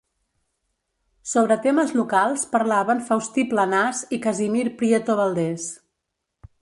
Sobre 1.33 1.57
temes 1.65 1.93
locals 1.99 2.45
parlaven 2.55 3.03
Faustí 3.09 3.43
Planàs 3.55 4.01
i 4.17 4.19
Casimir 4.25 4.65
Prieto 4.81 5.19
Valdés. 5.21 5.69